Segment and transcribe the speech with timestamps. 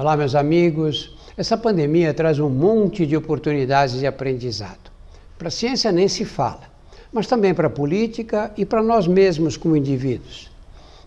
[0.00, 1.14] Olá, meus amigos.
[1.36, 4.90] Essa pandemia traz um monte de oportunidades de aprendizado.
[5.36, 6.62] Para a ciência nem se fala,
[7.12, 10.50] mas também para a política e para nós mesmos como indivíduos.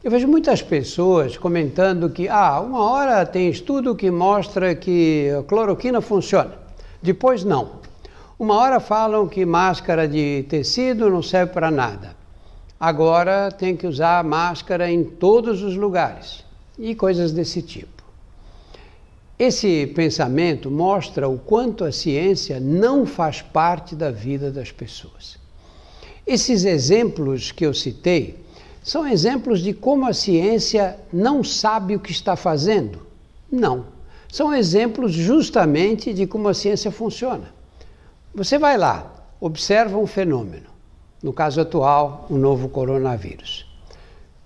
[0.04, 5.42] Eu vejo muitas pessoas comentando que, ah, uma hora tem estudo que mostra que a
[5.42, 6.54] cloroquina funciona,
[7.02, 7.82] depois não.
[8.38, 12.16] Uma hora falam que máscara de tecido não serve para nada.
[12.80, 16.46] Agora tem que usar máscara em todos os lugares
[16.78, 18.03] e coisas desse tipo.
[19.46, 25.38] Esse pensamento mostra o quanto a ciência não faz parte da vida das pessoas.
[26.26, 28.40] Esses exemplos que eu citei
[28.82, 33.06] são exemplos de como a ciência não sabe o que está fazendo?
[33.52, 33.88] Não.
[34.32, 37.54] São exemplos justamente de como a ciência funciona.
[38.34, 40.70] Você vai lá, observa um fenômeno,
[41.22, 43.70] no caso atual, o novo coronavírus.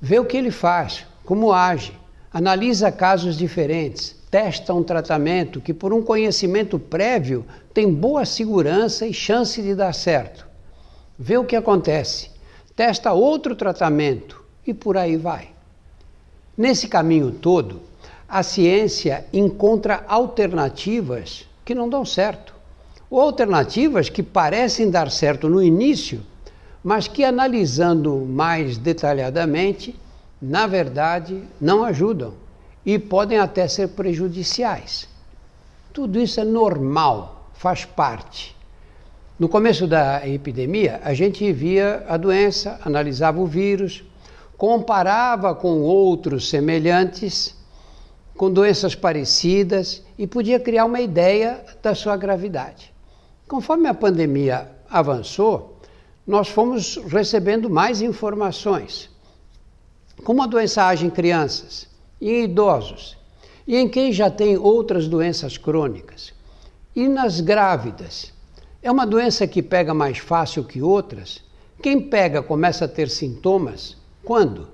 [0.01, 1.93] Vê o que ele faz, como age,
[2.31, 9.13] analisa casos diferentes, testa um tratamento que, por um conhecimento prévio, tem boa segurança e
[9.13, 10.45] chance de dar certo.
[11.17, 12.29] Vê o que acontece,
[12.75, 15.49] testa outro tratamento e por aí vai.
[16.57, 17.81] Nesse caminho todo,
[18.27, 22.53] a ciência encontra alternativas que não dão certo,
[23.09, 26.21] ou alternativas que parecem dar certo no início,
[26.83, 29.95] mas que, analisando mais detalhadamente,
[30.41, 32.33] na verdade não ajudam
[32.85, 35.07] e podem até ser prejudiciais.
[35.91, 38.55] Tudo isso é normal, faz parte.
[39.39, 44.03] No começo da epidemia, a gente via a doença, analisava o vírus,
[44.57, 47.55] comparava com outros semelhantes,
[48.35, 52.93] com doenças parecidas e podia criar uma ideia da sua gravidade.
[53.47, 55.79] Conforme a pandemia avançou,
[56.25, 59.09] nós fomos recebendo mais informações.
[60.23, 61.87] Como a doença age em crianças,
[62.19, 63.17] e em idosos,
[63.67, 66.33] e em quem já tem outras doenças crônicas,
[66.95, 68.33] e nas grávidas.
[68.81, 71.43] É uma doença que pega mais fácil que outras.
[71.81, 74.67] Quem pega começa a ter sintomas quando?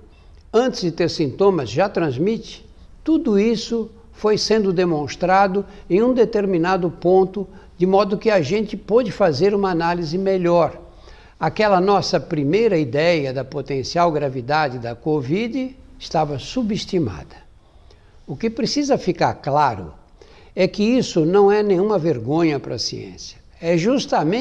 [0.54, 2.66] Antes de ter sintomas já transmite?
[3.04, 9.12] Tudo isso foi sendo demonstrado em um determinado ponto, de modo que a gente pôde
[9.12, 10.80] fazer uma análise melhor.
[11.44, 17.36] Aquela nossa primeira ideia da potencial gravidade da Covid estava subestimada.
[18.26, 19.94] O que precisa ficar claro
[20.56, 23.38] é que isso não é nenhuma vergonha para a ciência.
[23.60, 24.24] É justamente